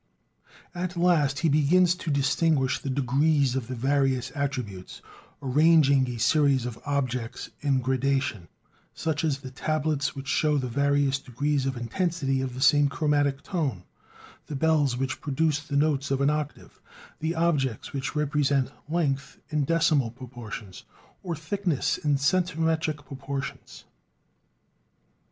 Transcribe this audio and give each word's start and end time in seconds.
At 0.73 0.97
last 0.97 1.41
he 1.45 1.47
begins 1.47 1.93
to 1.93 2.09
distinguish 2.09 2.79
the 2.79 2.89
degrees 2.89 3.55
of 3.55 3.67
the 3.67 3.75
various 3.75 4.31
attributes, 4.33 4.99
arranging 5.43 6.09
a 6.09 6.17
series 6.17 6.65
of 6.65 6.79
objects 6.87 7.51
in 7.59 7.81
gradation, 7.81 8.47
such 8.95 9.23
as 9.23 9.37
the 9.41 9.51
tablets 9.51 10.15
which 10.15 10.27
show 10.27 10.57
the 10.57 10.67
various 10.67 11.19
degrees 11.19 11.67
of 11.67 11.77
intensity 11.77 12.41
of 12.41 12.55
the 12.55 12.61
same 12.61 12.89
chromatic 12.89 13.43
tone; 13.43 13.83
the 14.47 14.55
bells 14.55 14.97
which 14.97 15.21
produce 15.21 15.59
the 15.59 15.77
notes 15.77 16.09
of 16.09 16.19
an 16.19 16.31
octave, 16.31 16.81
the 17.19 17.35
objects 17.35 17.93
which 17.93 18.15
represent 18.15 18.71
length 18.89 19.37
in 19.51 19.65
decimal 19.65 20.09
proportions, 20.09 20.83
or 21.21 21.35
thickness 21.35 21.99
in 21.99 22.17
centimetric 22.17 23.05
proportions, 23.05 23.83
etc. 23.83 23.89